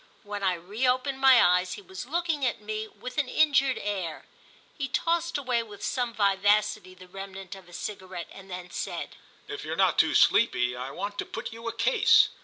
[0.23, 4.25] When I reopened my eyes he was looking at me with an injured air.
[4.75, 9.15] He tossed away with some vivacity the remnant of a cigarette and then said:
[9.47, 12.29] "If you're not too sleepy I want to put you a case."